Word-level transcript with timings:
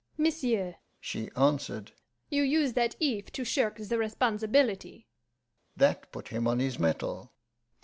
'Monsieur,' 0.17 0.77
she 0.99 1.29
answered, 1.35 1.91
'you 2.31 2.41
use 2.41 2.73
that 2.73 2.95
"if" 2.99 3.31
to 3.33 3.43
shirk 3.45 3.75
the 3.77 3.99
responsibility.' 3.99 5.05
That 5.77 6.11
put 6.11 6.29
him 6.29 6.47
on 6.47 6.57
his 6.57 6.79
mettle. 6.79 7.31